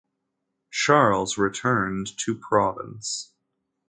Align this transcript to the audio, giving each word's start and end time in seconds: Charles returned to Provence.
Charles 0.71 1.37
returned 1.37 2.17
to 2.17 2.33
Provence. 2.33 3.35